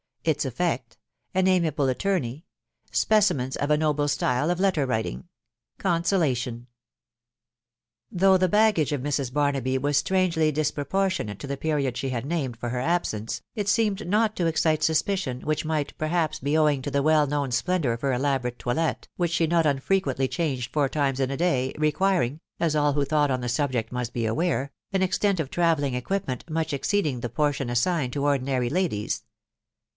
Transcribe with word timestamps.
JTS 0.25 0.45
EFFECT.— 0.47 0.97
AN 1.35 1.45
AM^?M 1.45 1.71
ATT^ 1.73 1.97
KEY. 2.21 2.43
SPECIMENS 2.91 3.55
OF 3.55 3.71
A 3.71 3.77
NOBLE 3.77 4.07
STYLE 4.07 4.49
OF 4.51 4.59
LETTER 4.59 4.85
WRITIKQ.— 4.85 5.25
CON 5.79 6.03
SOLATION. 6.03 6.67
Though 8.11 8.37
the 8.37 8.47
baggage 8.47 8.91
of 8.91 9.01
Mrs. 9.01 9.31
Baxnaby 9.31 9.79
wan 9.79 9.93
strangely, 9.93 10.51
proportionate 10.51 11.39
to 11.39 11.47
the 11.47 11.57
period 11.57 11.97
she 11.97 12.09
had 12.09 12.25
nw»ed 12.25 12.59
Cor 12.59 12.69
hejr 12.71 12.83
ehssjftBjL 12.83 12.83
ft 12.99 13.01
ZHI 13.01 13.01
WJDOW 13.01 13.65
SJJAKABY* 13.65 13.65
$39 13.65 13.67
seemed 13.67 14.07
not 14.07 14.35
to 14.35 14.45
excite 14.47 14.83
suspicion, 14.83 15.41
which, 15.41 15.65
might, 15.65 15.97
perhaps, 15.99 16.39
be 16.39 16.57
.owing 16.57 16.81
to 16.83 16.91
the 16.91 17.03
well 17.03 17.27
known 17.27 17.51
splendour 17.51 17.93
of 17.93 18.01
her 18.01 18.13
elaborate 18.13 18.57
toilet, 18.59 19.07
which 19.17 19.31
she 19.31 19.45
not 19.47 19.65
unfrequentry 19.65 20.29
changed 20.29 20.71
four 20.71 20.89
times 20.89 21.19
in 21.19 21.29
a 21.31 21.37
day, 21.37 21.73
requiring— 21.77 22.39
as 22.59 22.75
all 22.75 22.93
who 22.93 23.05
thought 23.05 23.31
on 23.31 23.41
the 23.41 23.49
subject 23.49 23.91
must 23.91 24.13
be 24.13 24.27
aware 24.27 24.71
—an 24.93 25.03
extent 25.03 25.39
of 25.39 25.49
travelling 25.51 25.93
equipment 25.95 26.43
much 26.49 26.73
exceeding 26.73 27.19
the 27.19 27.29
portion 27.29 27.69
assigned 27.69 28.13
to 28.13 28.23
ordinary 28.25 28.69
ladies. 28.69 29.23